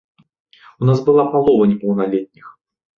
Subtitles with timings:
[0.81, 2.55] У нас была палова непаўналетніх.